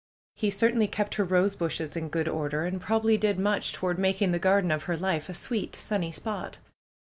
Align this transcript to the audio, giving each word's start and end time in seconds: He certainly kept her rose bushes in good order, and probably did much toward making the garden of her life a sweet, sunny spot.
He 0.35 0.49
certainly 0.49 0.87
kept 0.87 1.13
her 1.13 1.23
rose 1.23 1.55
bushes 1.55 1.95
in 1.95 2.09
good 2.09 2.27
order, 2.27 2.63
and 2.65 2.81
probably 2.81 3.17
did 3.17 3.37
much 3.37 3.71
toward 3.71 3.99
making 3.99 4.31
the 4.31 4.39
garden 4.39 4.71
of 4.71 4.85
her 4.85 4.97
life 4.97 5.29
a 5.29 5.33
sweet, 5.35 5.75
sunny 5.75 6.11
spot. 6.11 6.57